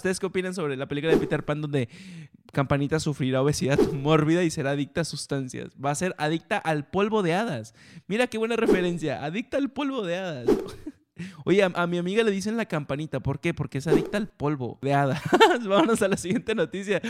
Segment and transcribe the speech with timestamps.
[0.00, 1.88] ¿Ustedes qué opinan sobre la película de Peter Pan donde
[2.52, 5.70] Campanita sufrirá obesidad mórbida y será adicta a sustancias?
[5.84, 7.74] Va a ser adicta al polvo de hadas.
[8.06, 10.46] Mira qué buena referencia, adicta al polvo de hadas.
[11.44, 13.18] Oye, a, mi amiga le dicen la campanita.
[13.18, 13.54] ¿Por qué?
[13.54, 15.20] Porque es adicta al polvo de hadas.
[15.66, 17.02] Vámonos a la siguiente noticia.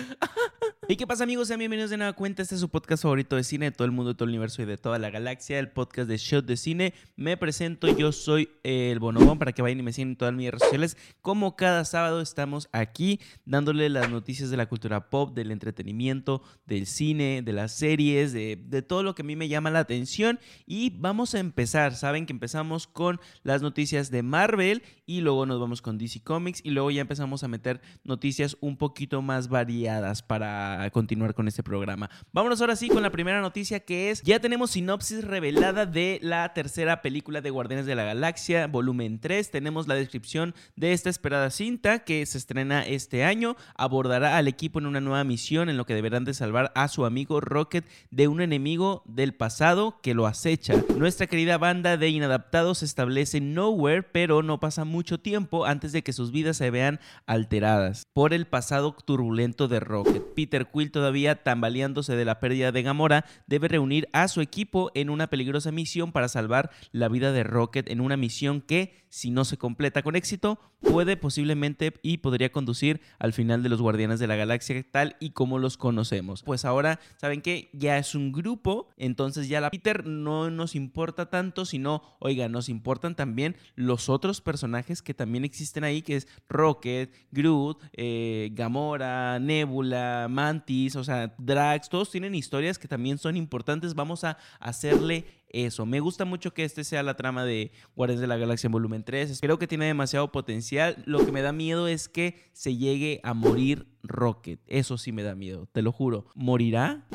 [0.91, 1.49] ¿Y qué pasa amigos?
[1.49, 2.41] Sean bienvenidos de nueva cuenta.
[2.41, 4.63] Este es su podcast favorito de cine de todo el mundo, de todo el universo
[4.63, 6.95] y de toda la galaxia, el podcast de Shot de Cine.
[7.15, 10.51] Me presento, yo soy el Bonobón para que vayan y me sigan en todas mis
[10.51, 10.97] redes sociales.
[11.21, 16.87] Como cada sábado estamos aquí dándole las noticias de la cultura pop, del entretenimiento, del
[16.87, 20.41] cine, de las series, de, de todo lo que a mí me llama la atención.
[20.65, 21.97] Y vamos a empezar.
[21.97, 26.63] Saben que empezamos con las noticias de Marvel y luego nos vamos con DC Comics
[26.65, 31.63] y luego ya empezamos a meter noticias un poquito más variadas para continuar con este
[31.63, 32.11] programa.
[32.33, 36.53] Vámonos ahora sí con la primera noticia que es, ya tenemos sinopsis revelada de la
[36.55, 39.51] tercera película de Guardianes de la Galaxia, volumen 3.
[39.51, 43.57] Tenemos la descripción de esta esperada cinta que se estrena este año.
[43.77, 47.05] Abordará al equipo en una nueva misión en lo que deberán de salvar a su
[47.05, 50.75] amigo Rocket de un enemigo del pasado que lo acecha.
[50.97, 56.03] Nuestra querida banda de inadaptados se establece Nowhere, pero no pasa mucho tiempo antes de
[56.03, 60.23] que sus vidas se vean alteradas por el pasado turbulento de Rocket.
[60.35, 65.11] Peter Quill, todavía tambaleándose de la pérdida de Gamora, debe reunir a su equipo en
[65.11, 69.45] una peligrosa misión para salvar la vida de Rocket en una misión que, si no
[69.45, 74.27] se completa con éxito, puede posiblemente y podría conducir al final de los Guardianes de
[74.27, 76.43] la Galaxia tal y como los conocemos.
[76.43, 81.31] Pues ahora, ¿saben que Ya es un grupo, entonces ya la Peter no nos importa
[81.31, 86.29] tanto, sino, oiga, nos importan también los otros personajes que también existen ahí, que es
[86.49, 90.65] Rocket, Groot, eh, Gamora, Nebula, Man
[90.97, 93.95] o sea, Drax, todos tienen historias que también son importantes.
[93.95, 95.87] Vamos a hacerle eso.
[95.87, 99.05] Me gusta mucho que este sea la trama de Guardianes de la Galaxia en volumen
[99.05, 99.41] 3.
[99.41, 101.03] Creo que tiene demasiado potencial.
[101.07, 104.61] Lo que me da miedo es que se llegue a morir Rocket.
[104.67, 106.27] Eso sí me da miedo, te lo juro.
[106.35, 107.07] ¿Morirá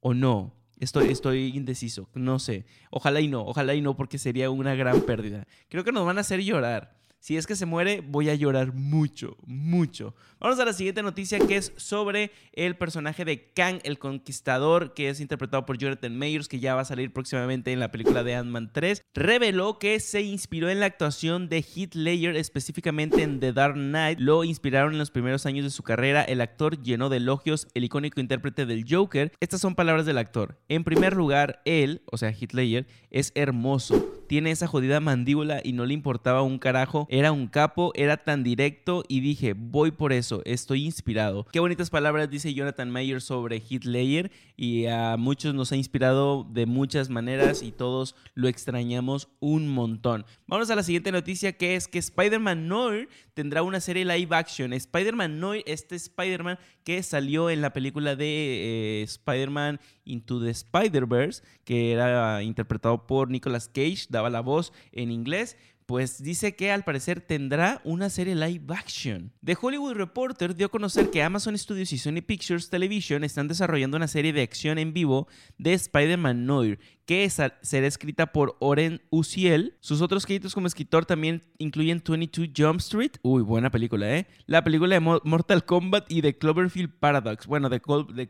[0.00, 0.54] o no?
[0.78, 2.64] Estoy, estoy indeciso, no sé.
[2.90, 5.46] Ojalá y no, ojalá y no, porque sería una gran pérdida.
[5.68, 6.98] Creo que nos van a hacer llorar.
[7.20, 10.14] Si es que se muere, voy a llorar mucho, mucho.
[10.40, 15.10] Vamos a la siguiente noticia que es sobre el personaje de Kang el Conquistador, que
[15.10, 18.36] es interpretado por Jonathan Mayers, que ya va a salir próximamente en la película de
[18.36, 19.02] Ant-Man 3.
[19.12, 24.18] Reveló que se inspiró en la actuación de Heath Ledger, específicamente en The Dark Knight.
[24.18, 26.22] Lo inspiraron en los primeros años de su carrera.
[26.22, 29.32] El actor llenó de elogios el icónico intérprete del Joker.
[29.40, 30.58] Estas son palabras del actor.
[30.70, 35.72] En primer lugar, él, o sea, Heath Ledger, es hermoso tiene esa jodida mandíbula y
[35.72, 37.08] no le importaba un carajo.
[37.12, 41.44] Era un capo, era tan directo y dije, voy por eso, estoy inspirado.
[41.50, 46.66] Qué bonitas palabras dice Jonathan Mayer sobre Ledger y a muchos nos ha inspirado de
[46.66, 50.24] muchas maneras y todos lo extrañamos un montón.
[50.46, 54.72] Vamos a la siguiente noticia que es que Spider-Man Noir tendrá una serie live action.
[54.72, 61.42] Spider-Man Noir, este Spider-Man que salió en la película de eh, Spider-Man Into the Spider-Verse,
[61.64, 65.56] que era interpretado por Nicolas Cage, daba la voz en inglés
[65.90, 69.32] pues dice que al parecer tendrá una serie live action.
[69.44, 73.96] The Hollywood Reporter dio a conocer que Amazon Studios y Sony Pictures Television están desarrollando
[73.96, 75.26] una serie de acción en vivo
[75.58, 76.78] de Spider-Man Noir,
[77.10, 79.74] que será escrita por Oren Uziel.
[79.80, 83.10] Sus otros créditos como escritor también incluyen 22 Jump Street.
[83.22, 84.28] Uy, buena película, ¿eh?
[84.46, 87.48] La película de Mortal Kombat y The Cloverfield Paradox.
[87.48, 87.80] Bueno, The,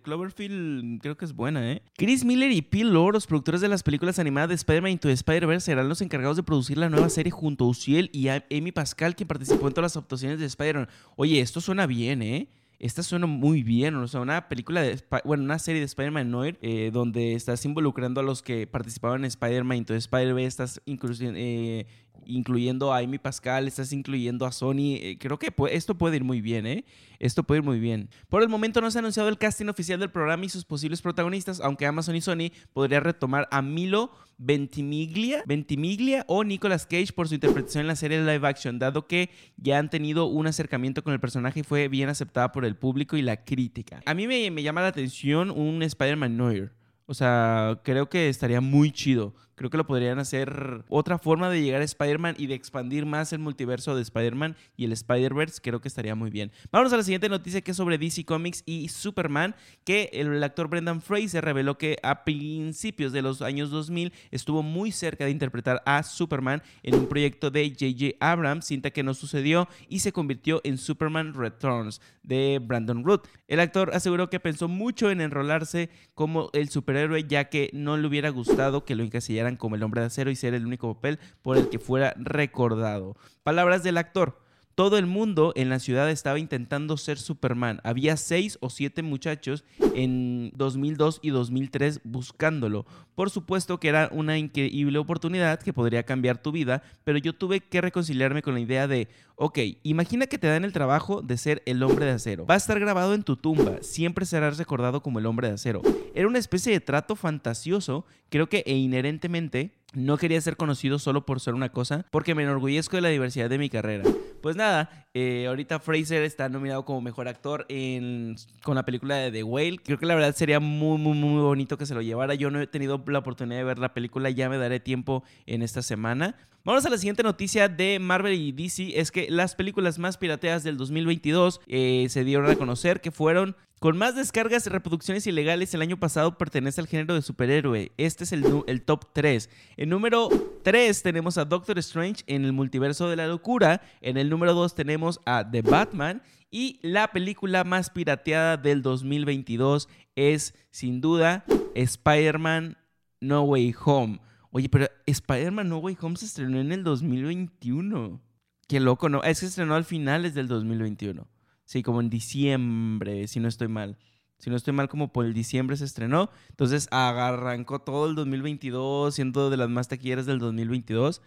[0.00, 1.82] Cloverfield creo que es buena, ¿eh?
[1.99, 5.66] Chris Miller y Phil Lord, los productores de las películas animadas de Spider-Man the Spider-Verse,
[5.66, 9.28] serán los encargados de producir la nueva serie junto Uziel y a Amy Pascal, quien
[9.28, 10.88] participó en todas las actuaciones de Spider-Man.
[11.16, 12.49] Oye, esto suena bien, ¿eh?
[12.81, 16.59] esta suena muy bien, o sea, una película de, bueno, una serie de Spider-Man Noir,
[16.62, 21.87] eh, donde estás involucrando a los que participaban en Spider-Man, entonces Spider-Man estás eh,
[22.26, 24.97] incluyendo a Amy Pascal, estás incluyendo a Sony.
[24.97, 26.84] Eh, creo que esto puede ir muy bien, ¿eh?
[27.19, 28.08] Esto puede ir muy bien.
[28.28, 31.03] Por el momento no se ha anunciado el casting oficial del programa y sus posibles
[31.03, 37.28] protagonistas, aunque Amazon y Sony podría retomar a Milo Ventimiglia, Ventimiglia o Nicolas Cage por
[37.28, 41.12] su interpretación en la serie live action, dado que ya han tenido un acercamiento con
[41.12, 44.00] el personaje y fue bien aceptada por el público y la crítica.
[44.06, 46.72] A mí me, me llama la atención un Spider-Man Noir.
[47.11, 49.34] O sea, creo que estaría muy chido.
[49.60, 53.30] Creo que lo podrían hacer otra forma de llegar a Spider-Man y de expandir más
[53.34, 55.60] el multiverso de Spider-Man y el Spider-Verse.
[55.62, 56.50] Creo que estaría muy bien.
[56.72, 59.54] Vamos a la siguiente noticia que es sobre DC Comics y Superman,
[59.84, 64.92] que el actor Brendan Fraser reveló que a principios de los años 2000 estuvo muy
[64.92, 68.16] cerca de interpretar a Superman en un proyecto de J.J.
[68.18, 73.28] Abrams, cinta que no sucedió y se convirtió en Superman Returns de Brandon Root.
[73.46, 78.06] El actor aseguró que pensó mucho en enrolarse como el superhéroe ya que no le
[78.06, 81.19] hubiera gustado que lo encasillaran como el hombre de acero y ser el único papel
[81.43, 83.17] por el que fuera recordado.
[83.43, 84.41] Palabras del actor.
[84.81, 87.82] Todo el mundo en la ciudad estaba intentando ser Superman.
[87.85, 89.62] Había seis o siete muchachos
[89.94, 92.87] en 2002 y 2003 buscándolo.
[93.15, 97.61] Por supuesto que era una increíble oportunidad que podría cambiar tu vida, pero yo tuve
[97.61, 101.62] que reconciliarme con la idea de, ok, imagina que te dan el trabajo de ser
[101.67, 102.47] el hombre de acero.
[102.47, 105.82] Va a estar grabado en tu tumba, siempre serás recordado como el hombre de acero.
[106.15, 111.26] Era una especie de trato fantasioso, creo que e inherentemente no quería ser conocido solo
[111.26, 114.04] por ser una cosa, porque me enorgullezco de la diversidad de mi carrera.
[114.40, 119.31] Pues nada, eh, ahorita Fraser está nominado como mejor actor en, con la película de
[119.31, 119.78] The Whale.
[119.84, 122.34] Creo que la verdad sería muy, muy, muy bonito que se lo llevara.
[122.34, 125.62] Yo no he tenido la oportunidad de ver la película, ya me daré tiempo en
[125.62, 126.36] esta semana.
[126.62, 129.00] Vamos a la siguiente noticia de Marvel y DC.
[129.00, 133.56] Es que las películas más pirateadas del 2022 eh, se dieron a conocer que fueron
[133.81, 137.93] con más descargas y reproducciones ilegales el año pasado pertenece al género de superhéroe.
[137.97, 139.49] Este es el, top 3.
[139.79, 140.29] En número
[140.62, 143.81] 3 tenemos a Doctor Strange en el multiverso de la locura.
[144.03, 146.23] En el número 2 tenemos a The Batman.
[146.50, 152.77] Y la película más pirateada del 2022 es, sin duda, Spider-Man
[153.21, 154.21] No Way Home.
[154.50, 158.21] Oye, pero Spider-Man No Way Home se estrenó en el 2021.
[158.69, 159.23] Qué loco, ¿no?
[159.23, 161.27] Es que se estrenó al finales del 2021.
[161.70, 163.96] Sí, como en diciembre, si no estoy mal.
[164.38, 166.28] Si no estoy mal, como por el diciembre se estrenó.
[166.49, 171.22] Entonces arrancó todo el 2022, siendo de las más taquilleras del 2022.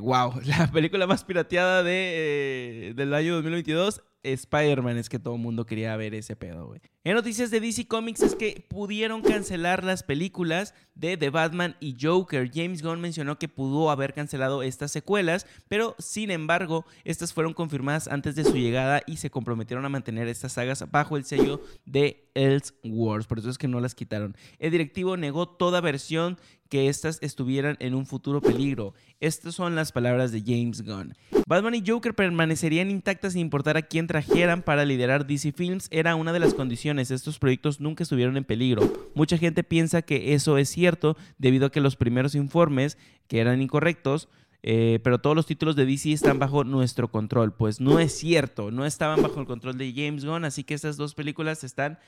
[0.00, 5.40] wow, la película más pirateada de, eh, del año 2022 Spider-Man es que todo el
[5.40, 6.74] mundo quería ver ese pedo.
[7.04, 11.96] En noticias de DC Comics es que pudieron cancelar las películas de The Batman y
[12.00, 12.50] Joker.
[12.52, 18.08] James Gunn mencionó que pudo haber cancelado estas secuelas, pero sin embargo, estas fueron confirmadas
[18.08, 22.30] antes de su llegada y se comprometieron a mantener estas sagas bajo el sello de
[22.34, 23.26] Elseworlds.
[23.26, 24.36] Por eso es que no las quitaron.
[24.58, 28.94] El directivo negó toda versión que éstas estuvieran en un futuro peligro.
[29.20, 31.14] Estas son las palabras de James Gunn.
[31.46, 35.88] Batman y Joker permanecerían intactas sin importar a quién trajeran para liderar DC Films.
[35.90, 37.10] Era una de las condiciones.
[37.10, 39.10] Estos proyectos nunca estuvieron en peligro.
[39.14, 42.98] Mucha gente piensa que eso es cierto debido a que los primeros informes,
[43.28, 44.28] que eran incorrectos,
[44.62, 47.52] eh, pero todos los títulos de DC están bajo nuestro control.
[47.52, 50.96] Pues no es cierto, no estaban bajo el control de James Gunn, así que estas
[50.96, 51.98] dos películas están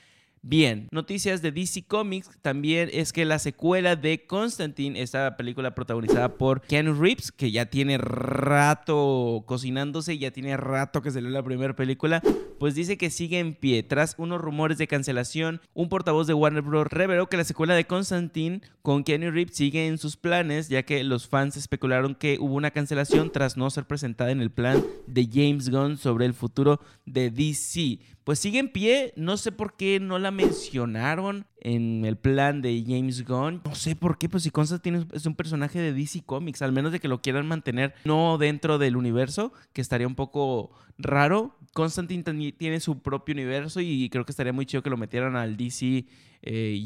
[0.46, 6.36] Bien, noticias de DC Comics también es que la secuela de Constantine, esta película protagonizada
[6.36, 11.74] por Keanu Reeves, que ya tiene rato cocinándose, ya tiene rato que salió la primera
[11.74, 12.20] película,
[12.58, 13.84] pues dice que sigue en pie.
[13.84, 16.88] Tras unos rumores de cancelación, un portavoz de Warner Bros.
[16.88, 21.04] reveló que la secuela de Constantine con Keanu Reeves sigue en sus planes, ya que
[21.04, 25.26] los fans especularon que hubo una cancelación tras no ser presentada en el plan de
[25.26, 29.12] James Gunn sobre el futuro de DC pues sigue en pie.
[29.16, 33.62] No sé por qué no la mencionaron en el plan de James Gunn.
[33.64, 36.92] No sé por qué, pues si Constantine es un personaje de DC Comics, al menos
[36.92, 41.56] de que lo quieran mantener no dentro del universo, que estaría un poco raro.
[41.74, 45.56] Constantine tiene su propio universo y creo que estaría muy chido que lo metieran al
[45.56, 46.06] DC
[46.42, 46.78] eh,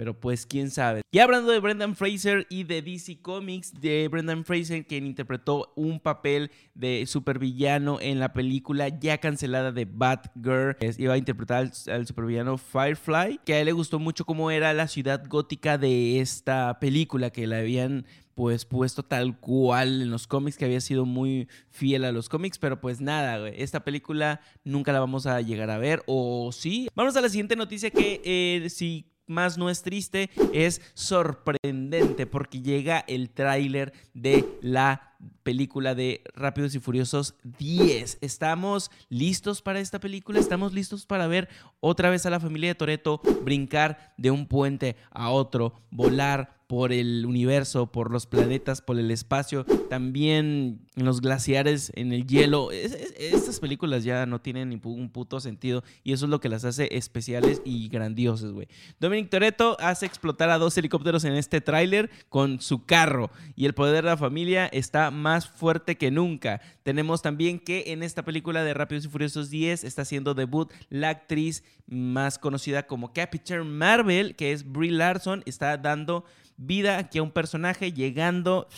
[0.00, 1.02] pero pues quién sabe.
[1.12, 6.00] Y hablando de Brendan Fraser y de DC Comics, de Brendan Fraser, quien interpretó un
[6.00, 12.56] papel de supervillano en la película ya cancelada de Batgirl, iba a interpretar al, supervillano
[12.56, 17.28] Firefly, que a él le gustó mucho cómo era la ciudad gótica de esta película,
[17.28, 22.06] que la habían pues puesto tal cual en los cómics, que había sido muy fiel
[22.06, 26.02] a los cómics, pero pues nada, esta película nunca la vamos a llegar a ver,
[26.06, 26.88] o sí.
[26.94, 32.60] Vamos a la siguiente noticia que eh, si más no es triste, es sorprendente porque
[32.60, 35.09] llega el tráiler de la
[35.42, 38.18] película de Rápidos y Furiosos 10.
[38.20, 40.38] ¿Estamos listos para esta película?
[40.38, 41.48] ¿Estamos listos para ver
[41.80, 46.92] otra vez a la familia de Toreto brincar de un puente a otro, volar por
[46.92, 52.70] el universo, por los planetas, por el espacio, también en los glaciares, en el hielo.
[52.70, 56.64] estas películas ya no tienen ni un puto sentido y eso es lo que las
[56.64, 58.68] hace especiales y grandiosas, güey.
[59.00, 63.74] Dominic Toretto hace explotar a dos helicópteros en este tráiler con su carro y el
[63.74, 66.60] poder de la familia está más fuerte que nunca.
[66.82, 71.10] Tenemos también que en esta película de Rápidos y Furiosos 10 está haciendo debut la
[71.10, 76.24] actriz más conocida como Captain Marvel, que es Brie Larson, está dando
[76.56, 78.68] vida aquí a un personaje llegando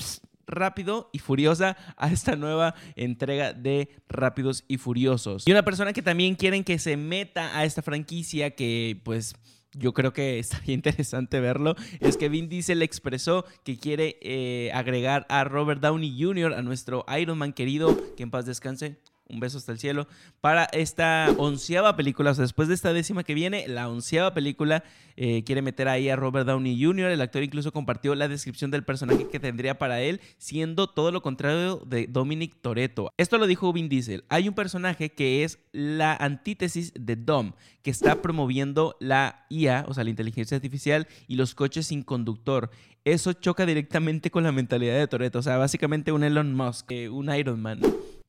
[0.47, 5.47] rápido y furiosa a esta nueva entrega de Rápidos y Furiosos.
[5.47, 9.35] Y una persona que también quieren que se meta a esta franquicia que pues
[9.73, 15.27] yo creo que estaría interesante verlo, es que Vin Diesel expresó que quiere eh, agregar
[15.29, 18.97] a Robert Downey Jr., a nuestro Iron Man querido, que en paz descanse,
[19.29, 20.07] un beso hasta el cielo,
[20.41, 24.85] para esta onceava película, o sea, después de esta décima que viene, la onceava película
[25.17, 28.85] eh, quiere meter ahí a Robert Downey Jr., el actor incluso compartió la descripción del
[28.85, 33.13] personaje que tendría para él, siendo todo lo contrario de Dominic Toretto.
[33.17, 37.53] Esto lo dijo Vin Diesel, hay un personaje que es la antítesis de Dom,
[37.83, 42.71] que está promoviendo la IA, o sea, la inteligencia artificial y los coches sin conductor
[43.05, 45.41] eso choca directamente con la mentalidad de Toreto.
[45.41, 47.81] O sea, básicamente un Elon Musk, eh, un Iron Man.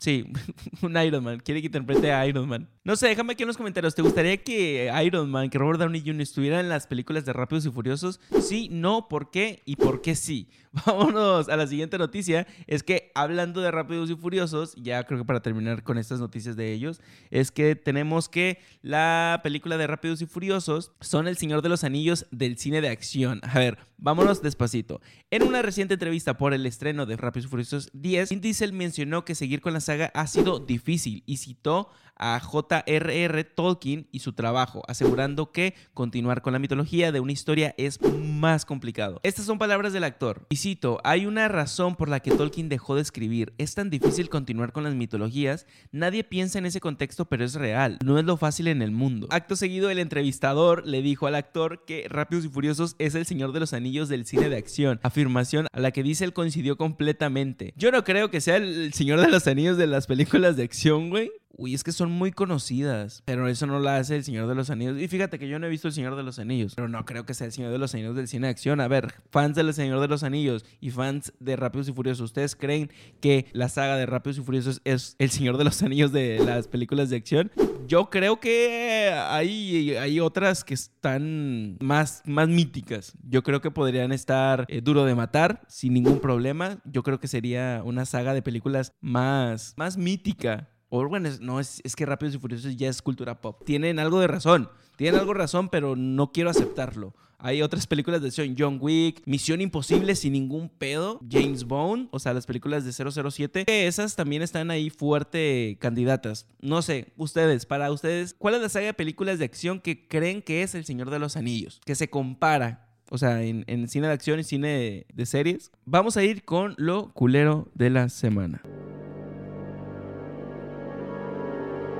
[0.04, 0.26] Sí,
[0.82, 1.40] un Iron Man.
[1.40, 2.68] Quiere que interprete a Iron Man.
[2.84, 3.96] No sé, déjame aquí en los comentarios.
[3.96, 6.20] ¿Te gustaría que Iron Man, que Robert Downey Jr.
[6.20, 8.20] estuviera en las películas de Rápidos y Furiosos?
[8.42, 9.62] Sí, no, ¿por qué?
[9.64, 10.50] Y por qué sí.
[10.86, 12.46] Vámonos a la siguiente noticia.
[12.68, 16.58] Es que hablando de Rápidos y Furiosos, ya creo que para terminar con estas noticias
[16.58, 17.00] de ellos,
[17.32, 21.86] es que tenemos que la película de Rápidos y Furiosos son El Señor de los
[21.86, 23.40] Anillos del cine de acción.
[23.44, 25.02] A ver, vámonos despacito.
[25.32, 29.24] En una reciente entrevista por el estreno de Rápidos y Furiosos 10, Vin Diesel mencionó
[29.26, 33.44] que seguir con la saga ha sido difícil y citó a J.R.R.
[33.44, 38.66] Tolkien y su trabajo, asegurando que continuar con la mitología de una historia es más
[38.66, 39.20] complicado.
[39.24, 40.46] Estas son palabras del actor.
[40.50, 43.54] Y cito, hay una razón por la que Tolkien dejó de escribir.
[43.58, 45.66] Es tan difícil continuar con las mitologías.
[45.92, 47.98] Nadie piensa en ese contexto, pero es real.
[48.04, 49.28] No es lo fácil en el mundo.
[49.32, 53.54] Acto seguido, el entrevistador le dijo al actor que Rápidos y Furiosos es el Señor
[53.54, 55.00] de los Anillos del cine de acción.
[55.04, 57.74] Afirmación a la que dice él coincidió completamente.
[57.78, 61.10] Yo no creo que sea el Señor de los Anillos de las películas de acción,
[61.10, 61.32] güey.
[61.56, 64.72] Uy, es que son muy conocidas, pero eso no la hace el Señor de los
[64.72, 65.00] Anillos.
[65.00, 67.28] Y fíjate que yo no he visto el Señor de los Anillos, pero no creo
[67.28, 68.82] que sea el Señor de los Anillos del cine de acción.
[68.82, 72.56] A ver, fans del Señor de los Anillos y fans de Rápidos y Furiosos, ¿ustedes
[72.56, 72.90] creen
[73.22, 76.68] que la saga de Rápidos y Furiosos es el Señor de los Anillos de las
[76.68, 77.52] películas de acción?
[77.86, 83.14] Yo creo que hay, hay otras que están más, más míticas.
[83.30, 86.80] Yo creo que podrían estar eh, Duro de Matar sin ningún problema.
[86.86, 91.82] Yo creo que sería una saga de películas más, más mítica o bueno, no, es,
[91.84, 93.64] es que Rápidos y Furiosos ya es cultura pop.
[93.66, 97.16] Tienen algo de razón, tienen algo de razón, pero no quiero aceptarlo.
[97.40, 102.20] Hay otras películas de acción, John Wick, Misión Imposible sin ningún pedo, James Bond, o
[102.20, 106.46] sea, las películas de 007, que esas también están ahí fuerte candidatas.
[106.62, 110.44] No sé, ustedes, para ustedes, ¿cuál es la saga de películas de acción que creen
[110.44, 111.82] que es El Señor de los Anillos?
[111.86, 115.72] Que se compara o sea, en, cine de acción y cine de, series.
[115.86, 118.62] Vamos a ir con lo culero de la semana.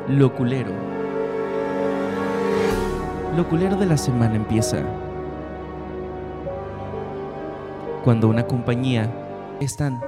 [0.10, 0.72] Lo culero.
[3.38, 4.84] Lo culero de la semana empieza
[8.04, 9.10] cuando una compañía
[9.62, 10.04] están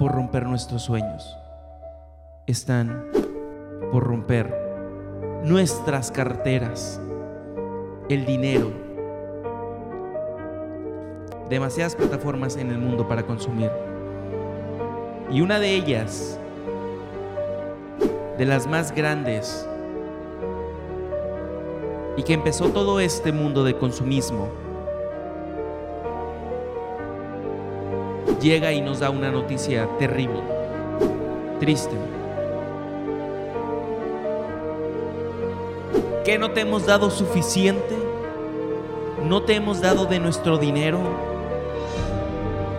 [0.00, 1.38] por romper nuestros sueños.
[2.48, 3.06] Están
[3.92, 4.52] por romper
[5.44, 7.00] nuestras carteras,
[8.08, 8.72] el dinero.
[11.48, 13.70] Demasiadas plataformas en el mundo para consumir.
[15.30, 16.40] Y una de ellas
[18.38, 19.66] de las más grandes,
[22.16, 24.48] y que empezó todo este mundo de consumismo,
[28.40, 30.42] llega y nos da una noticia terrible,
[31.60, 31.96] triste.
[36.24, 37.94] ¿Que no te hemos dado suficiente?
[39.24, 40.98] ¿No te hemos dado de nuestro dinero?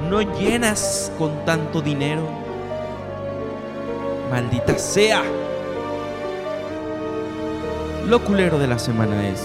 [0.09, 2.21] ¿No llenas con tanto dinero?
[4.31, 5.23] Maldita sea.
[8.07, 9.43] Lo culero de la semana es...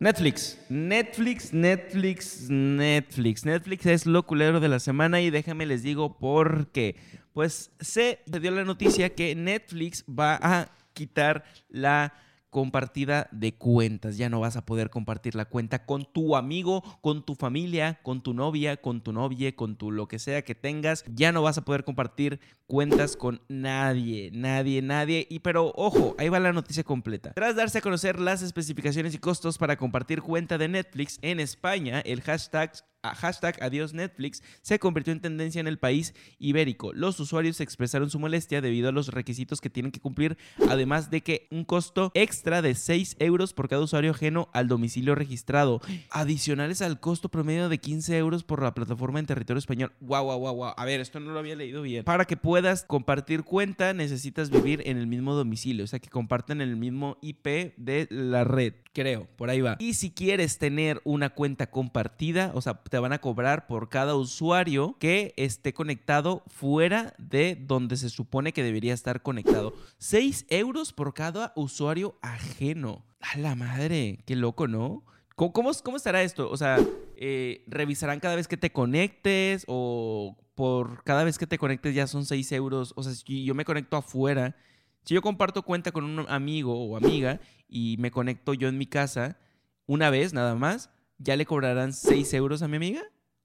[0.00, 3.44] Netflix, Netflix, Netflix, Netflix.
[3.44, 6.96] Netflix es lo culero de la semana y déjame les digo por qué.
[7.34, 12.14] Pues se dio la noticia que Netflix va a quitar la
[12.52, 14.18] compartida de cuentas.
[14.18, 18.22] Ya no vas a poder compartir la cuenta con tu amigo, con tu familia, con
[18.22, 21.02] tu novia, con tu novia, con tu lo que sea que tengas.
[21.08, 25.26] Ya no vas a poder compartir cuentas con nadie, nadie, nadie.
[25.30, 27.32] Y pero ojo, ahí va la noticia completa.
[27.32, 32.00] Tras darse a conocer las especificaciones y costos para compartir cuenta de Netflix en España,
[32.00, 32.72] el hashtag
[33.10, 36.92] hashtag Adiós Netflix se convirtió en tendencia en el país ibérico.
[36.92, 41.22] Los usuarios expresaron su molestia debido a los requisitos que tienen que cumplir, además de
[41.22, 45.80] que un costo extra de 6 euros por cada usuario ajeno al domicilio registrado,
[46.10, 49.92] adicionales al costo promedio de 15 euros por la plataforma en territorio español.
[50.00, 50.74] Wow, wow, wow, wow.
[50.76, 52.04] A ver, esto no lo había leído bien.
[52.04, 56.60] Para que puedas compartir cuenta, necesitas vivir en el mismo domicilio, o sea que compartan
[56.60, 59.76] el mismo IP de la red, creo, por ahí va.
[59.80, 64.14] Y si quieres tener una cuenta compartida, o sea, te van a cobrar por cada
[64.16, 69.72] usuario que esté conectado fuera de donde se supone que debería estar conectado.
[69.96, 73.06] 6 euros por cada usuario ajeno.
[73.20, 75.06] A la madre, qué loco, ¿no?
[75.36, 76.50] ¿Cómo, cómo, estará esto?
[76.50, 76.76] O sea,
[77.16, 82.06] eh, revisarán cada vez que te conectes o por cada vez que te conectes ya
[82.06, 82.92] son 6 euros.
[82.94, 84.54] O sea, si yo me conecto afuera,
[85.02, 88.84] si yo comparto cuenta con un amigo o amiga y me conecto yo en mi
[88.84, 89.38] casa
[89.86, 90.90] una vez nada más,
[91.24, 93.02] ya le cobrarán 6 euros a mi amiga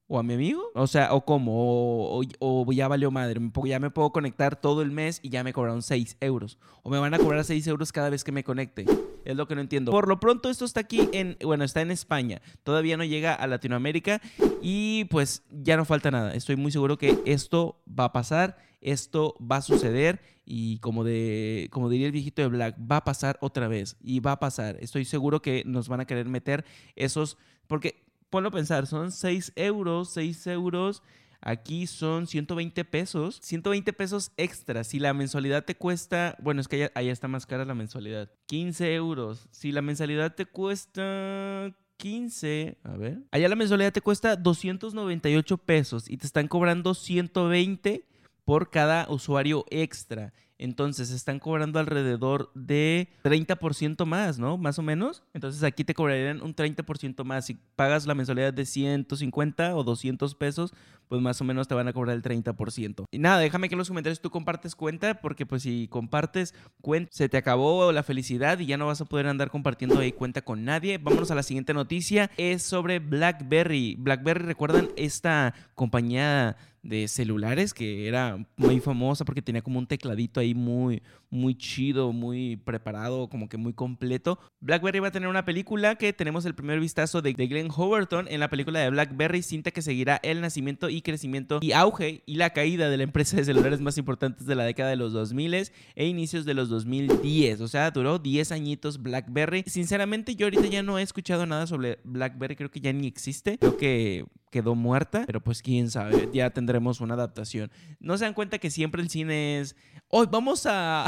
[0.07, 0.71] o a mi amigo.
[0.73, 5.19] O sea, o como, o, ya valió madre, ya me puedo conectar todo el mes
[5.21, 6.57] y ya me cobraron 6 euros.
[6.83, 8.85] O me van a cobrar 6 euros cada vez que me conecte.
[9.25, 9.91] Es lo que no entiendo.
[9.91, 12.41] Por lo pronto esto está aquí en, bueno, está en España.
[12.63, 14.21] Todavía no llega a Latinoamérica
[14.61, 16.33] y pues ya no falta nada.
[16.33, 21.67] Estoy muy seguro que esto va a pasar, esto va a suceder y como, de,
[21.71, 24.77] como diría el viejito de Black, va a pasar otra vez y va a pasar.
[24.79, 26.63] Estoy seguro que nos van a querer meter
[26.95, 27.37] esos,
[27.67, 31.03] porque ponlo a pensar, son 6 euros, 6 euros.
[31.39, 34.83] Aquí son 120 pesos, 120 pesos extra.
[34.83, 38.95] Si la mensualidad te cuesta, bueno, es que allá, está más cara la mensualidad, 15
[38.95, 39.47] euros.
[39.51, 46.09] Si la mensualidad te cuesta 15, a ver, allá la mensualidad te cuesta 298 pesos
[46.09, 48.05] y te están cobrando 120
[48.43, 50.33] por cada usuario extra.
[50.59, 54.57] Entonces están cobrando alrededor de 30% más, ¿no?
[54.57, 55.23] Más o menos.
[55.33, 57.45] Entonces aquí te cobrarían un 30% más.
[57.45, 60.73] Si pagas la mensualidad de 150 o 200 pesos,
[61.07, 63.05] pues más o menos te van a cobrar el 30%.
[63.11, 67.09] Y nada, déjame que en los comentarios tú compartes cuenta, porque pues si compartes cuenta,
[67.13, 70.41] se te acabó la felicidad y ya no vas a poder andar compartiendo ahí cuenta
[70.41, 70.97] con nadie.
[70.97, 72.31] Vámonos a la siguiente noticia.
[72.37, 73.95] Es sobre BlackBerry.
[73.95, 80.39] BlackBerry, ¿recuerdan esta compañía de celulares que era muy famosa porque tenía como un tecladito
[80.39, 84.39] ahí muy, muy chido, muy preparado, como que muy completo.
[84.61, 88.39] BlackBerry va a tener una película que tenemos el primer vistazo de, Glenn Howerton en
[88.39, 92.51] la película de BlackBerry, cinta que seguirá el nacimiento y crecimiento y auge y la
[92.51, 95.47] caída de la empresa de celulares más importantes de la década de los 2000
[95.95, 97.61] e inicios de los 2010.
[97.61, 99.63] O sea, duró 10 añitos BlackBerry.
[99.65, 103.57] Sinceramente, yo ahorita ya no he escuchado nada sobre BlackBerry, creo que ya ni existe.
[103.57, 107.71] Creo que quedó muerta, pero pues quién sabe, ya tendremos una adaptación.
[108.01, 109.77] No se dan cuenta que siempre el cine es,
[110.09, 111.05] hoy vamos a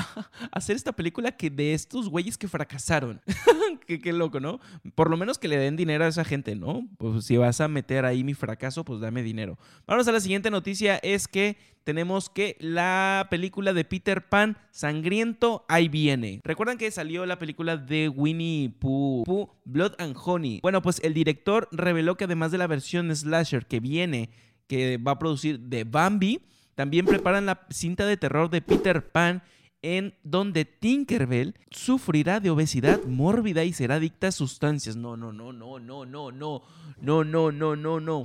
[0.54, 3.22] hacer esta película que de estos güeyes que fracasaron.
[3.86, 4.62] qué, loco, ¿no?
[4.96, 6.88] Por lo menos que le den dinero a esa gente, ¿no?
[6.98, 9.58] Pues si vas a meter ahí mi fracaso, pues dame dinero.
[9.86, 15.66] Vamos a la siguiente noticia, es que tenemos que la película de Peter Pan, Sangriento,
[15.68, 16.40] ahí viene.
[16.46, 20.60] ¿Recuerdan que salió la película de Winnie Pooh, Blood and Honey?
[20.62, 24.30] Bueno, pues el director reveló que además de la versión slasher que viene,
[24.70, 26.40] que va a producir de Bambi,
[26.76, 29.44] también preparan la cinta de terror de Peter Pan
[29.82, 34.96] en donde Tinkerbell sufrirá de obesidad mórbida y será adicta a sustancias.
[34.96, 36.64] No, no, no, no, no, no, no,
[37.02, 38.24] no, no, no, no, no.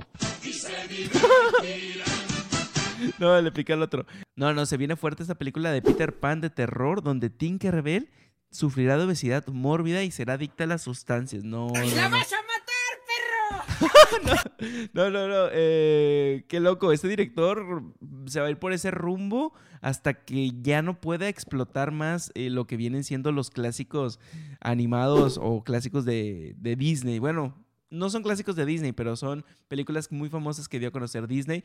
[3.19, 4.05] No, le pica al otro.
[4.35, 8.09] No, no, se viene fuerte esta película de Peter Pan de terror donde Tinkerbell
[8.51, 11.43] sufrirá de obesidad mórbida y será adicta a las sustancias.
[11.43, 11.71] No.
[11.73, 12.37] ¡La vas a
[14.93, 15.47] no, no, no.
[15.51, 16.91] Eh, qué loco.
[16.91, 17.83] Este director
[18.25, 22.49] se va a ir por ese rumbo hasta que ya no pueda explotar más eh,
[22.49, 24.19] lo que vienen siendo los clásicos
[24.61, 27.19] animados o clásicos de, Disney.
[27.19, 27.55] Bueno,
[27.89, 31.63] no son clásicos de Disney, pero son películas muy famosas que dio a conocer Disney.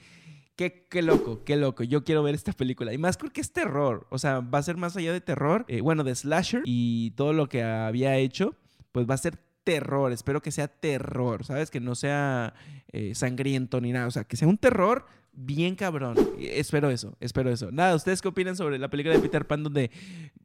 [0.57, 1.83] Qué, qué, loco, qué loco.
[1.83, 2.92] Yo quiero ver esta película.
[2.92, 4.07] Y más porque es terror.
[4.11, 5.64] O sea, va a ser más allá de terror.
[5.68, 8.55] Eh, bueno, de slasher y todo lo que había hecho.
[8.92, 11.70] Pues va a ser terror, espero que sea terror, ¿sabes?
[11.70, 12.55] Que no sea
[12.92, 16.16] eh, sangriento ni nada, o sea, que sea un terror bien cabrón.
[16.38, 17.70] Espero eso, espero eso.
[17.70, 19.90] Nada, ¿ustedes qué opinan sobre la película de Peter Pan donde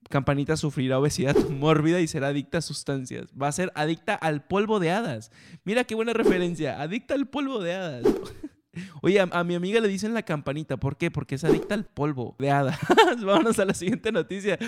[0.10, 3.28] Campanita sufrirá obesidad mórbida y será adicta a sustancias?
[3.40, 5.32] Va a ser adicta al polvo de hadas.
[5.64, 8.04] Mira qué buena referencia, adicta al polvo de hadas.
[9.02, 11.10] Oye, a, mi amiga le dicen la campanita, ¿por qué?
[11.10, 12.78] Porque es adicta al polvo de hadas.
[13.24, 14.60] Vámonos a la siguiente noticia.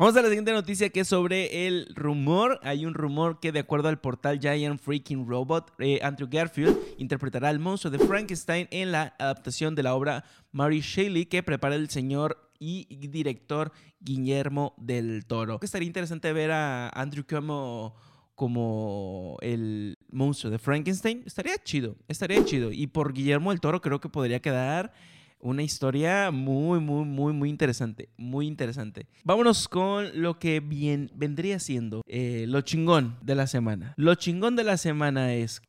[0.00, 2.58] Vamos a la siguiente noticia que es sobre el rumor.
[2.62, 7.50] Hay un rumor que de acuerdo al portal Giant Freaking Robot, eh, Andrew Garfield interpretará
[7.50, 11.90] al monstruo de Frankenstein en la adaptación de la obra Mary Shelley que prepara el
[11.90, 15.58] señor y director Guillermo del Toro.
[15.60, 17.94] Estaría interesante ver a Andrew como
[18.34, 21.24] como el monstruo de Frankenstein.
[21.26, 22.72] Estaría chido, estaría chido.
[22.72, 24.94] Y por Guillermo del Toro creo que podría quedar
[25.40, 28.08] una historia muy, muy, muy, muy interesante.
[28.16, 29.06] Muy interesante.
[29.24, 33.94] Vámonos con lo que bien vendría siendo eh, lo chingón de la semana.
[33.96, 35.62] Lo chingón de la semana es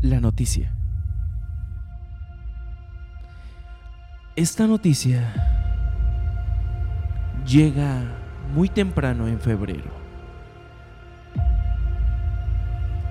[0.00, 0.74] la noticia.
[4.34, 5.32] Esta noticia
[7.46, 8.02] llega
[8.54, 9.90] muy temprano en febrero.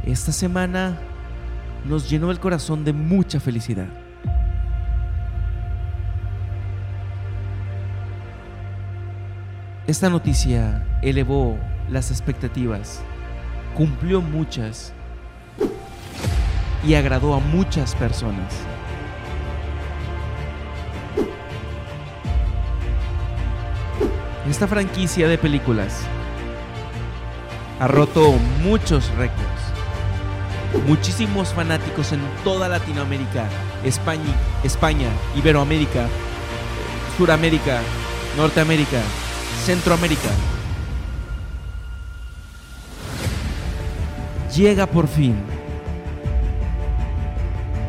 [0.04, 1.00] Esta semana
[1.88, 4.05] nos llenó el corazón de mucha felicidad
[9.88, 11.60] Esta noticia elevó
[11.92, 13.02] las expectativas,
[13.76, 14.94] cumplió muchas
[16.84, 18.52] y agradó a muchas personas.
[24.50, 26.02] Esta franquicia de películas
[27.80, 29.46] ha roto muchos récords.
[30.88, 33.48] Muchísimos fanáticos en toda Latinoamérica,
[33.84, 36.08] España, España, Iberoamérica,
[37.18, 37.82] Suramérica,
[38.36, 39.02] Norteamérica,
[39.66, 40.30] Centroamérica.
[44.56, 45.36] Llega por fin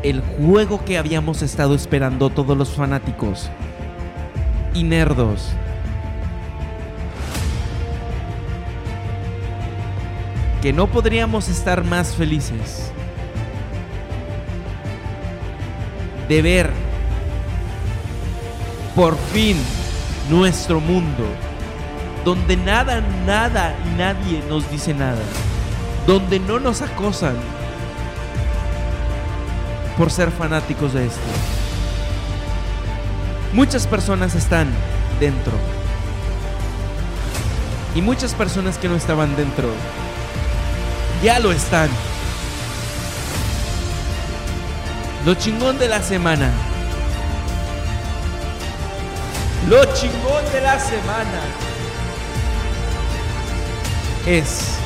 [0.02, 3.50] el juego que habíamos estado esperando todos los fanáticos
[4.72, 5.50] y nerdos
[10.62, 12.90] que no podríamos estar más felices
[16.26, 16.70] de ver
[18.94, 19.58] por fin
[20.30, 21.24] nuestro mundo,
[22.26, 25.22] donde nada, nada y nadie nos dice nada,
[26.08, 27.36] donde no nos acosan
[29.96, 31.20] por ser fanáticos de esto.
[33.52, 34.66] Muchas personas están
[35.20, 35.52] dentro.
[37.94, 39.68] Y muchas personas que no estaban dentro
[41.22, 41.88] ya lo están.
[45.24, 46.50] Lo chingón de la semana.
[49.68, 51.65] Lo chingón de la semana
[54.26, 54.76] es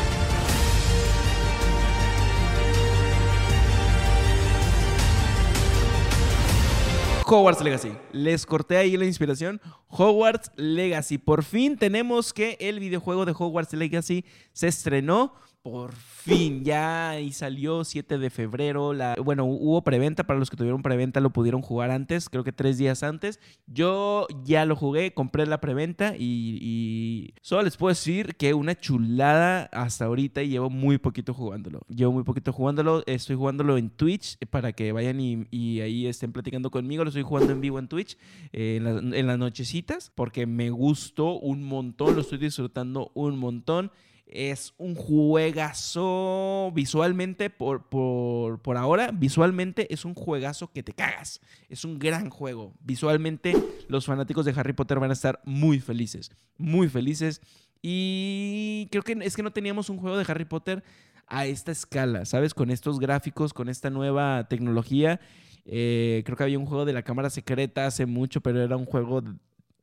[7.27, 7.93] Hogwarts Legacy.
[8.13, 9.61] Les corté ahí la inspiración.
[9.89, 11.17] Hogwarts Legacy.
[11.17, 17.33] Por fin tenemos que el videojuego de Hogwarts Legacy se estrenó por fin, ya y
[17.33, 18.95] salió 7 de febrero.
[18.95, 22.53] La, bueno, hubo preventa, para los que tuvieron preventa lo pudieron jugar antes, creo que
[22.53, 23.41] tres días antes.
[23.67, 28.75] Yo ya lo jugué, compré la preventa y, y solo les puedo decir que una
[28.75, 31.83] chulada hasta ahorita y llevo muy poquito jugándolo.
[31.89, 36.71] Llevo muy poquito jugándolo, estoy jugándolo en Twitch para que vayan y, ahí estén platicando
[36.71, 37.05] conmigo.
[37.05, 38.17] Lo estoy jugando en vivo en Twitch
[38.53, 43.91] eh, en, en las nochecitas porque me gustó un montón, lo estoy disfrutando un montón.
[44.33, 51.41] Es un juegazo visualmente, por, por, ahora, visualmente es un juegazo que te cagas.
[51.69, 52.73] Es un gran juego.
[52.81, 53.57] Visualmente
[53.89, 57.41] los fanáticos de Harry Potter van a estar muy felices, muy felices.
[57.83, 60.85] Y creo que es que no teníamos un juego de Harry Potter
[61.27, 62.55] a esta escala, ¿sabes?
[62.55, 65.19] Con estos gráficos, con esta nueva tecnología.
[65.65, 68.87] Eh, creo que había un juego de la cámara secreta hace mucho, pero era un
[68.87, 69.23] juego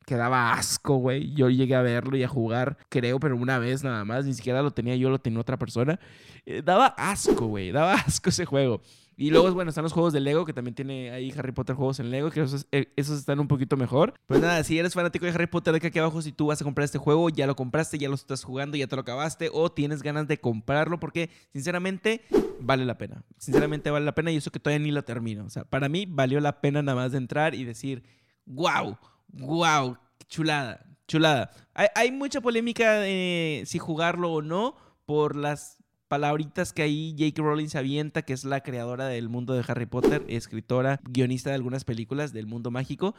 [0.08, 1.34] que daba asco, güey.
[1.34, 4.24] Yo llegué a verlo y a jugar, creo, pero una vez nada más.
[4.24, 6.00] Ni siquiera lo tenía yo, lo tenía otra persona.
[6.46, 7.70] Eh, daba asco, güey.
[7.78, 8.80] Daba asco ese juego.
[9.18, 12.00] Y luego, bueno, están los juegos de Lego, que también tiene ahí Harry Potter juegos
[12.00, 14.14] en Lego, que esos, eh, esos, están un poquito mejor.
[14.26, 16.64] Pues nada, si eres fanático de Harry Potter, de aquí abajo, si tú vas a
[16.64, 19.70] comprar este juego, ya lo compraste, ya lo estás jugando, ya te lo acabaste, o
[19.70, 22.22] tienes ganas de comprarlo, porque sinceramente
[22.60, 23.24] vale la pena.
[23.36, 25.44] Sinceramente vale la pena y eso que todavía ni lo termino.
[25.44, 28.04] O sea, para mí valió la pena nada más de entrar y decir,
[28.46, 28.96] wow
[29.32, 29.96] wow,
[30.28, 31.50] chulada, chulada.
[31.74, 37.42] Hay, mucha polémica de si jugarlo o no por las palabritas que ahí J.K.
[37.42, 41.56] Rowling se avienta, que es la creadora del mundo de Harry Potter, escritora, guionista de
[41.56, 43.14] algunas películas del mundo mágico.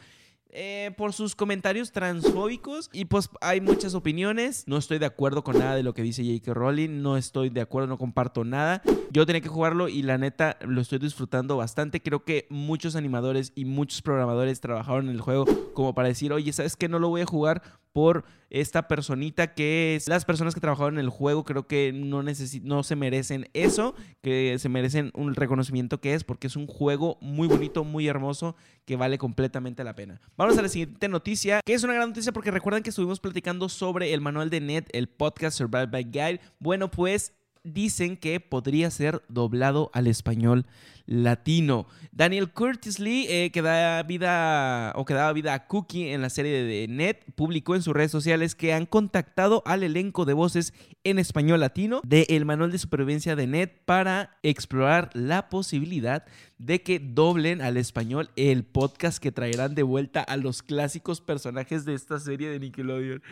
[0.52, 4.64] Eh, por sus comentarios transfóbicos y pues hay muchas opiniones.
[4.66, 6.56] No estoy de acuerdo con nada de lo que dice J.K.
[6.56, 8.82] Rowling, no estoy de acuerdo, no comparto nada.
[9.12, 12.02] Yo tenía que jugarlo y la neta lo estoy disfrutando bastante.
[12.02, 16.52] Creo que muchos animadores y muchos programadores trabajaron en el juego como para decir, oye,
[16.52, 16.90] ¿sabes qué?
[16.90, 17.62] No lo voy a jugar
[18.00, 22.24] por esta personita que es las personas que trabajaron en el juego creo que no
[22.24, 27.18] no se merecen eso que se merecen un reconocimiento que es porque es un juego
[27.20, 30.22] muy bonito muy hermoso que vale completamente la pena.
[30.38, 33.68] Vamos a la siguiente noticia que es una gran noticia porque recuerdan que estuvimos platicando
[33.68, 36.40] sobre el manual de net el podcast Survival by Guide.
[36.60, 40.65] Bueno pues dicen que podría ser doblado al español
[41.10, 41.88] latino.
[42.12, 46.30] Daniel Curtis Lee, eh, que da vida o que daba vida a Cookie en la
[46.30, 50.74] serie de Net, publicó en sus redes sociales que han contactado al elenco de voces
[51.04, 56.26] en español latino del el manual de supervivencia de Net para explorar la posibilidad
[56.60, 61.86] de que doblen al español el podcast que traerán de vuelta a los clásicos personajes
[61.86, 63.24] de esta serie de Nickelodeon.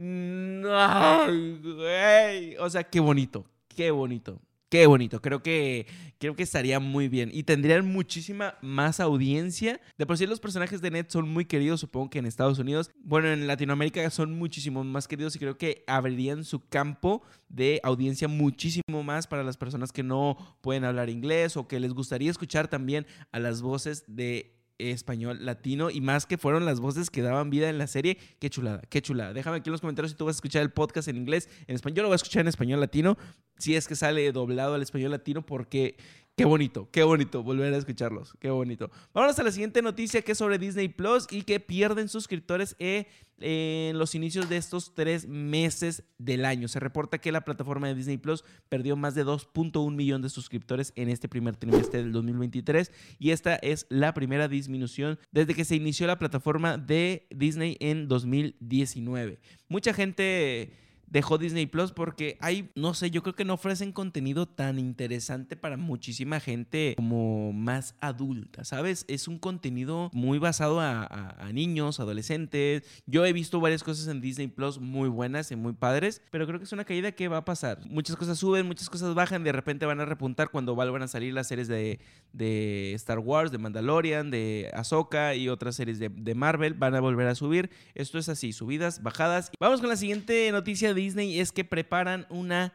[0.00, 2.56] Ay, güey.
[2.56, 4.40] O sea, qué bonito, qué bonito.
[4.70, 9.80] Qué bonito, creo que, creo que estaría muy bien y tendrían muchísima más audiencia.
[9.98, 12.88] De por sí los personajes de Ned son muy queridos, supongo que en Estados Unidos,
[13.02, 18.28] bueno, en Latinoamérica son muchísimo más queridos y creo que abrirían su campo de audiencia
[18.28, 22.68] muchísimo más para las personas que no pueden hablar inglés o que les gustaría escuchar
[22.68, 27.50] también a las voces de español latino y más que fueron las voces que daban
[27.50, 28.18] vida en la serie.
[28.38, 29.32] Qué chulada, qué chulada.
[29.32, 31.74] Déjame aquí en los comentarios si tú vas a escuchar el podcast en inglés, en
[31.74, 32.02] español.
[32.02, 33.16] Lo voy a escuchar en español latino,
[33.58, 35.96] si es que sale doblado al español latino, porque
[36.40, 38.90] qué bonito, qué bonito volver a escucharlos, qué bonito.
[39.12, 43.08] Vámonos a la siguiente noticia que es sobre Disney Plus y que pierden suscriptores eh,
[43.40, 46.66] en los inicios de estos tres meses del año.
[46.68, 50.94] Se reporta que la plataforma de Disney Plus perdió más de 2.1 millones de suscriptores
[50.96, 55.76] en este primer trimestre del 2023 y esta es la primera disminución desde que se
[55.76, 59.40] inició la plataforma de Disney en 2019.
[59.68, 60.72] Mucha gente
[61.10, 65.56] dejó Disney Plus porque hay, no sé, yo creo que no ofrecen contenido tan interesante
[65.56, 69.04] para muchísima gente como más adulta, ¿sabes?
[69.08, 72.84] Es un contenido muy basado a, niños, adolescentes.
[73.06, 76.58] Yo he visto varias cosas en Disney Plus muy buenas y muy padres, pero creo
[76.58, 77.80] que es una caída que va a pasar.
[77.86, 81.34] Muchas cosas suben, muchas cosas bajan, de repente van a repuntar cuando vuelvan a salir
[81.34, 81.98] las series de,
[82.32, 87.00] de Star Wars, de Mandalorian, de Ahsoka y otras series de, de Marvel, van a
[87.00, 87.70] volver a subir.
[87.94, 89.50] Esto es así, subidas, bajadas.
[89.58, 92.72] Vamos con la siguiente noticia de Disney es que preparan una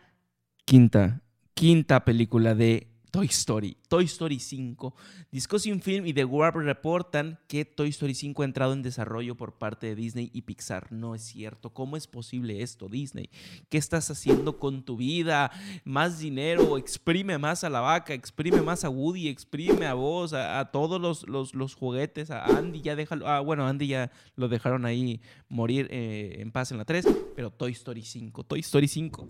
[0.65, 1.21] quinta,
[1.53, 4.93] quinta película de Toy Story, Toy Story 5.
[5.31, 9.57] Discussing Film y The Warp reportan que Toy Story 5 ha entrado en desarrollo por
[9.57, 10.91] parte de Disney y Pixar.
[10.91, 11.69] No es cierto.
[11.69, 13.29] ¿Cómo es posible esto, Disney?
[13.69, 15.49] ¿Qué estás haciendo con tu vida?
[15.85, 20.65] Más dinero, exprime más a la vaca, exprime más a Woody, exprime a vos, a,
[20.73, 23.29] todos los, los, juguetes, a Andy ya déjalo.
[23.29, 27.49] Ah, bueno, Andy ya lo dejaron ahí morir eh, en paz en la 3, pero
[27.49, 29.29] Toy Story 5, Toy Story 5.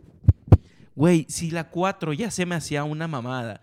[0.95, 3.61] Güey, si la 4 ya se me hacía una mamada.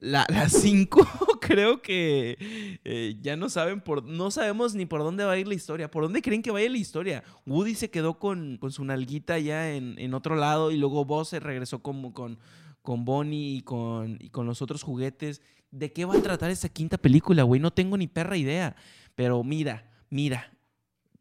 [0.00, 1.06] La 5
[1.40, 2.36] creo que
[2.84, 4.04] eh, ya no saben por...
[4.04, 5.90] No sabemos ni por dónde va a ir la historia.
[5.90, 7.24] ¿Por dónde creen que vaya la historia?
[7.46, 11.28] Woody se quedó con, con su nalguita ya en, en, otro lado y luego Buzz
[11.28, 12.38] se regresó como con,
[12.82, 15.40] con Bonnie y con, con los otros juguetes.
[15.70, 17.60] ¿De qué va a tratar esa quinta película, güey?
[17.60, 18.76] No tengo ni perra idea.
[19.14, 20.52] Pero mira, mira,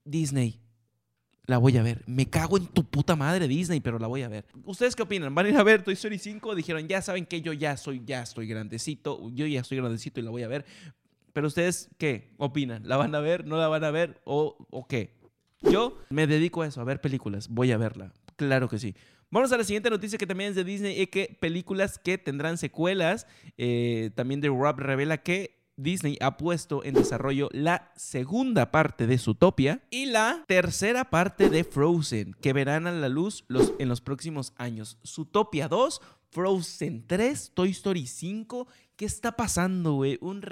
[0.03, 0.62] Disney,
[1.45, 2.03] la voy a ver.
[2.07, 4.45] Me cago en tu puta madre Disney, pero la voy a ver.
[4.65, 5.35] ¿Ustedes qué opinan?
[5.35, 6.55] ¿Van a ir a ver Toy Story 5?
[6.55, 9.29] Dijeron, ya saben que yo ya soy, ya estoy grandecito.
[9.31, 10.65] Yo ya estoy grandecito y la voy a ver.
[11.33, 12.87] Pero ustedes, ¿qué opinan?
[12.87, 13.45] ¿La van a ver?
[13.45, 14.21] ¿No la van a ver?
[14.23, 15.15] ¿O, qué?
[15.61, 17.49] Yo me dedico a eso, a ver películas.
[17.49, 18.13] Voy a verla.
[18.35, 18.95] Claro que sí.
[19.29, 22.57] Vamos a la siguiente noticia que también es de Disney, y que películas que tendrán
[22.57, 23.25] secuelas.
[23.57, 29.17] Eh, también The Rob revela que Disney ha puesto en desarrollo la segunda parte de
[29.17, 34.01] Zootopia y la tercera parte de Frozen, que verán a la luz los, en los
[34.01, 34.97] próximos años.
[35.05, 38.67] Zootopia 2, Frozen 3, Toy Story 5.
[38.95, 40.17] ¿Qué está pasando, güey?
[40.21, 40.43] Un,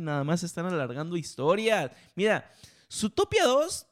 [0.00, 1.90] nada más están alargando historias.
[2.14, 2.50] Mira,
[2.90, 3.86] Zootopia 2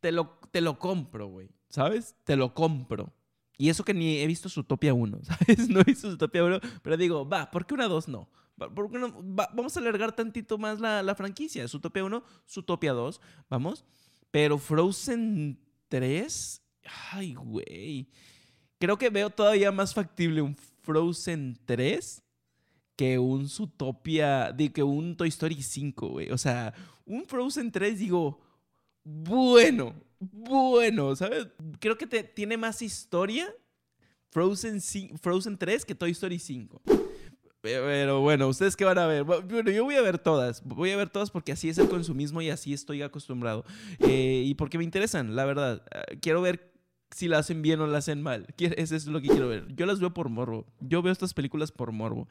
[0.00, 1.48] te lo, te lo compro, güey.
[1.68, 2.14] ¿Sabes?
[2.24, 3.12] Te lo compro.
[3.58, 5.68] Y eso que ni he visto Zootopia 1, ¿sabes?
[5.68, 8.28] No he visto Zootopia 1, pero digo, va, ¿por qué una 2 no?
[8.58, 9.14] ¿Por qué no?
[9.22, 11.66] vamos a alargar tantito más la, la franquicia.
[11.68, 13.84] Zootopia 1, Zootopia 2, vamos.
[14.30, 16.62] Pero Frozen 3,
[17.12, 18.08] ay, güey.
[18.78, 22.22] Creo que veo todavía más factible un Frozen 3
[22.96, 26.30] que un Zootopia, que un Toy Story 5, güey.
[26.32, 26.74] O sea,
[27.06, 28.40] un Frozen 3, digo,
[29.04, 31.46] bueno, bueno, ¿sabes?
[31.78, 33.54] Creo que te, tiene más historia
[34.30, 34.80] Frozen,
[35.20, 36.82] Frozen 3 que Toy Story 5.
[37.60, 39.24] Pero bueno, ¿ustedes qué van a ver?
[39.24, 40.62] Bueno, yo voy a ver todas.
[40.64, 43.64] Voy a ver todas porque así es el consumismo y así estoy acostumbrado.
[44.00, 45.82] Eh, y porque me interesan, la verdad.
[45.92, 46.72] Ah, quiero ver
[47.10, 48.46] si la hacen bien o la hacen mal.
[48.58, 49.66] Eso es lo que quiero ver.
[49.74, 50.66] Yo las veo por morbo.
[50.80, 52.28] Yo veo estas películas por morbo.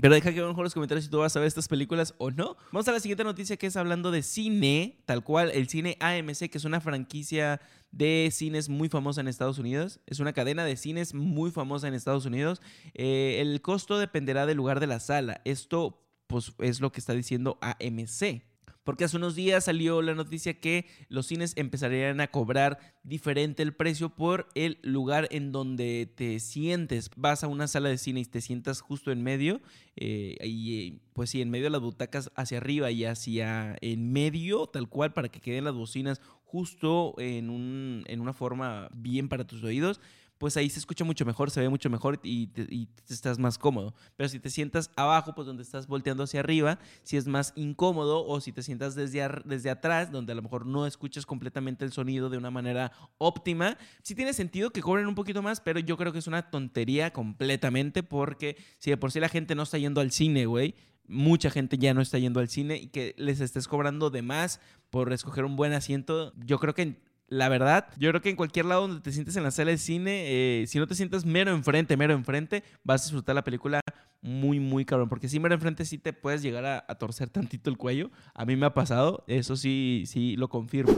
[0.00, 2.56] Pero deja que mejor los comentarios si tú vas a ver estas películas o no.
[2.72, 6.50] Vamos a la siguiente noticia que es hablando de cine, tal cual, el cine AMC,
[6.50, 7.60] que es una franquicia
[7.90, 10.00] de cines muy famosa en Estados Unidos.
[10.06, 12.60] Es una cadena de cines muy famosa en Estados Unidos.
[12.94, 15.40] Eh, el costo dependerá del lugar de la sala.
[15.44, 18.42] Esto pues, es lo que está diciendo AMC.
[18.88, 23.74] Porque hace unos días salió la noticia que los cines empezarían a cobrar diferente el
[23.74, 27.10] precio por el lugar en donde te sientes.
[27.14, 29.60] Vas a una sala de cine y te sientas justo en medio,
[29.96, 34.68] eh, y pues sí, en medio de las butacas hacia arriba y hacia en medio,
[34.68, 39.46] tal cual, para que queden las bocinas justo en, un, en una forma bien para
[39.46, 40.00] tus oídos
[40.38, 43.94] pues ahí se escucha mucho mejor, se ve mucho mejor y te, estás más cómodo.
[44.16, 48.24] Pero si te sientas abajo, pues donde estás volteando hacia arriba, si es más incómodo
[48.24, 51.92] o si te sientas desde, desde atrás, donde a lo mejor no escuchas completamente el
[51.92, 55.96] sonido de una manera óptima, sí tiene sentido que cobren un poquito más, pero yo
[55.96, 59.78] creo que es una tontería completamente porque si de por sí la gente no está
[59.78, 60.74] yendo al cine, güey,
[61.08, 64.60] mucha gente ya no está yendo al cine y que les estés cobrando de más
[64.90, 68.64] por escoger un buen asiento, yo creo que la verdad, yo creo que en cualquier
[68.64, 71.50] lado donde te sientes en la sala de cine, eh, si no te sientas mero
[71.52, 73.80] enfrente, mero enfrente, vas a disfrutar la película
[74.22, 75.10] muy, muy cabrón.
[75.10, 78.10] Porque si mero enfrente sí te puedes llegar a, torcer tantito el cuello.
[78.34, 80.94] A mí me ha pasado, eso sí, sí lo confirmo.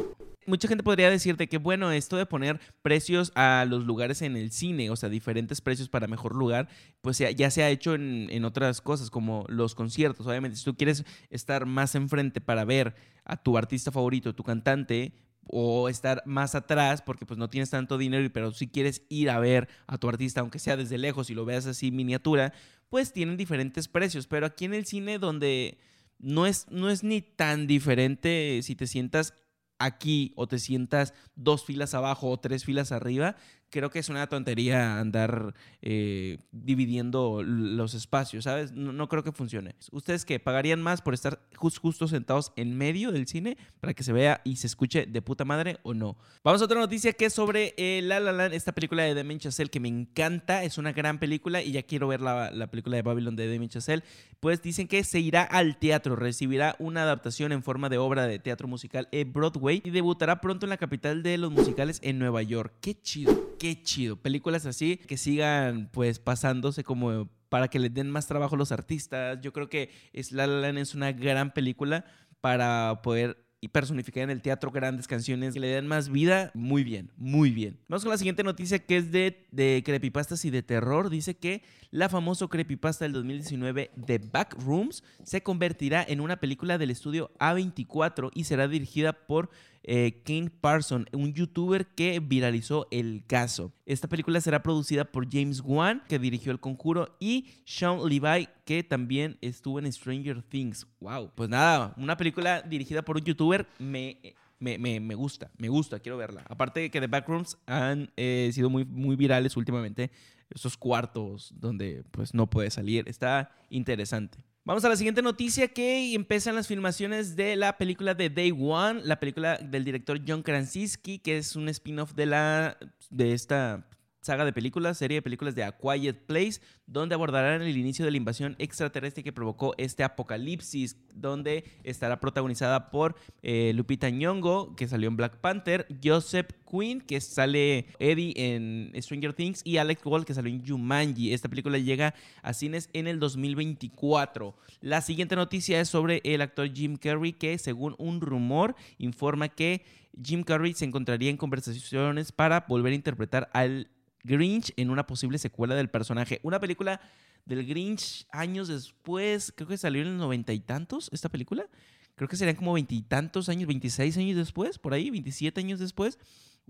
[0.47, 4.53] mucha gente podría decirte que, bueno, esto de poner precios a los lugares en el
[4.53, 6.69] cine, o sea, diferentes precios para mejor lugar,
[7.01, 10.29] pues ya, se ha hecho en, en, otras cosas, como los conciertos.
[10.29, 15.12] Obviamente, si tú quieres estar más enfrente para ver a tu artista favorito, tu cantante,
[15.53, 19.41] o estar más atrás porque pues no tienes tanto dinero, pero si quieres ir a
[19.41, 22.53] ver a tu artista, aunque sea desde lejos y lo veas así miniatura,
[22.89, 24.27] pues tienen diferentes precios.
[24.27, 25.79] Pero aquí en el cine donde
[26.19, 29.35] no es, no es ni tan diferente si te sientas
[29.79, 33.37] aquí o te sientas dos filas abajo o tres filas arriba,
[33.70, 38.72] creo que es una tontería andar eh, dividiendo los espacios, ¿sabes?
[38.72, 39.76] No, creo que funcione.
[39.92, 40.38] ¿Ustedes qué?
[40.38, 44.56] ¿Pagarían más por estar justo sentados en medio del cine para que se vea y
[44.56, 46.16] se escuche de puta madre o no?
[46.42, 49.70] Vamos a otra noticia que es sobre eh, La La esta película de Demi Chazelle
[49.70, 53.02] que me encanta, es una gran película y ya quiero ver la, la película de
[53.02, 54.02] Babylon de Demi Chazelle.
[54.40, 58.38] Pues dicen que se irá al teatro, recibirá una adaptación en forma de obra de
[58.38, 62.42] teatro musical en Broadway y debutará pronto en la capital de los musicales en Nueva
[62.42, 62.72] York.
[62.80, 63.56] ¡Qué chido!
[63.61, 64.16] Qué chido.
[64.16, 68.73] Películas así que sigan pues pasándose como para que les den más trabajo a los
[68.73, 69.38] artistas.
[69.42, 72.07] Yo creo que es La La Land es una gran película
[72.40, 77.12] para poder personificar en el teatro grandes canciones que le den más vida, muy bien,
[77.18, 77.79] muy bien.
[77.88, 81.11] Vamos con la siguiente noticia que es de, de creepypastas y de terror.
[81.11, 86.90] Dice que la famosa creepypasta del 2019 The Backrooms se convertirá en una película del
[86.90, 89.51] estudio A24 y será dirigida por
[89.83, 93.73] eh, King Parson, un youtuber que viralizó el caso.
[93.87, 98.83] Esta película será producida por James Wan, que dirigió El Conjuro, y Sean Levi, que
[98.83, 100.87] también estuvo en Stranger Things.
[101.01, 101.33] ¡Wow!
[101.35, 104.19] Pues nada, una película dirigida por un youtuber me
[104.61, 106.45] me, gusta, me gusta, quiero verla.
[106.49, 110.11] Aparte de que The Backrooms han eh, sido muy, muy virales últimamente,
[110.51, 114.45] esos cuartos donde pues no puede salir, está interesante.
[114.62, 119.01] Vamos a la siguiente noticia que empiezan las filmaciones de la película de Day One,
[119.05, 122.77] la película del director John Krasinski, que es un spin-off de la
[123.09, 123.88] de esta
[124.20, 128.11] saga de películas, serie de películas de A Quiet Place, donde abordarán el inicio de
[128.11, 134.88] la invasión extraterrestre que provocó este apocalipsis, donde estará protagonizada por eh, Lupita Nyong'o, que
[134.88, 140.24] salió en Black Panther, Joseph Quinn, que sale Eddie en Stranger Things, y Alex Wall,
[140.24, 141.33] que salió en Jumanji.
[141.33, 144.54] Esta película llega a cines en el 2024.
[144.80, 149.83] La siguiente noticia es sobre el actor Jim Carrey, que según un rumor informa que
[150.22, 153.88] Jim Carrey se encontraría en conversaciones para volver a interpretar al
[154.24, 156.40] Grinch en una posible secuela del personaje.
[156.42, 157.00] Una película
[157.44, 161.66] del Grinch años después, creo que salió en los noventa y tantos esta película.
[162.14, 166.18] Creo que serían como veintitantos años, veintiséis años después, por ahí, veintisiete años después.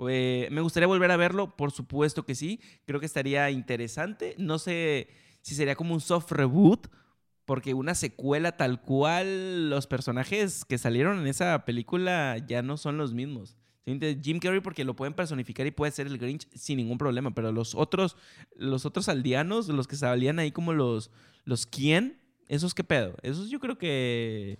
[0.08, 2.60] Eh, me gustaría volver a verlo, por supuesto que sí.
[2.86, 4.36] Creo que estaría interesante.
[4.38, 5.08] No sé
[5.42, 6.86] si sería como un soft reboot,
[7.46, 12.96] porque una secuela tal cual, los personajes que salieron en esa película ya no son
[12.96, 13.56] los mismos.
[14.22, 17.52] Jim Carrey porque lo pueden personificar y puede ser el Grinch sin ningún problema, pero
[17.52, 18.16] los otros,
[18.56, 21.10] los otros aldeanos, los que salían ahí como los,
[21.44, 24.58] los quién, esos qué pedo, esos yo creo que,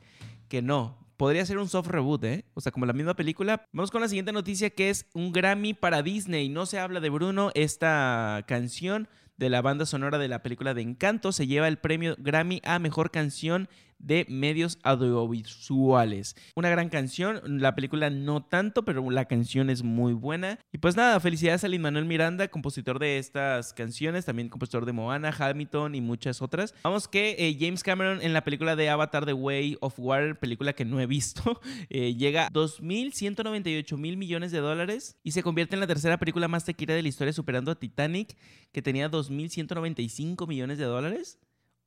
[0.49, 0.99] que no.
[1.17, 2.47] Podría ser un soft reboot, ¿eh?
[2.55, 3.67] O sea, como la misma película.
[3.73, 6.49] Vamos con la siguiente noticia que es un Grammy para Disney.
[6.49, 7.51] No se habla de Bruno.
[7.55, 9.07] Esta canción
[9.41, 12.79] de la banda sonora de la película de Encanto se lleva el premio Grammy a
[12.79, 13.69] Mejor Canción
[14.01, 16.37] de medios audiovisuales.
[16.55, 20.59] Una gran canción, la película no tanto, pero la canción es muy buena.
[20.73, 24.93] Y pues nada, felicidades a Lin Manuel Miranda, compositor de estas canciones, también compositor de
[24.93, 26.75] Moana, Hamilton y muchas otras.
[26.83, 30.73] Vamos que eh, James Cameron en la película de Avatar The Way of Water, película
[30.73, 31.61] que no he visto,
[31.91, 36.49] eh, llega a 2.198 mil millones de dólares y se convierte en la tercera película
[36.49, 38.37] más tequila de la historia, superando a Titanic,
[38.73, 41.39] que tenía 2.195 millones de dólares.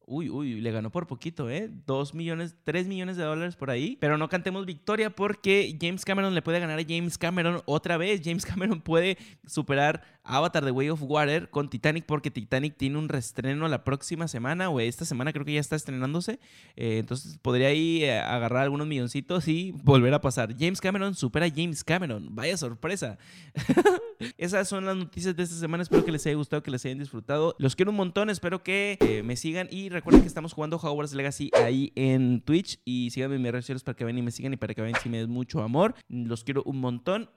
[0.06, 1.70] Uy, uy, le ganó por poquito, ¿eh?
[1.86, 3.98] Dos millones, tres millones de dólares por ahí.
[4.02, 8.22] Pero no cantemos victoria porque James Cameron le puede ganar a James Cameron otra vez.
[8.24, 13.10] James Cameron puede superar Avatar The Way of Water con Titanic porque Titanic tiene un
[13.10, 16.40] restreno la próxima semana o esta semana creo que ya está estrenándose.
[16.76, 20.56] Eh, entonces podría ahí eh, agarrar algunos milloncitos y volver a pasar.
[20.58, 22.34] James Cameron supera a James Cameron.
[22.36, 23.18] Vaya sorpresa.
[24.38, 25.84] Esas son las noticias de esta semana.
[25.84, 27.56] Espero que les haya gustado, que les hayan disfrutado.
[27.60, 28.30] Los quiero un montón.
[28.30, 32.80] Espero que eh, me sigan y recuerden que estamos jugando Hogwarts Legacy ahí en Twitch.
[32.86, 34.82] Y síganme en mis redes sociales para que vean y me sigan y para que
[34.82, 35.96] vean si me des mucho amor.
[36.08, 37.30] Los quiero un montón.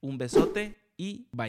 [0.00, 1.48] Un besote y bye.